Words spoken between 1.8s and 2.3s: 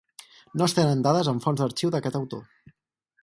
d'aquest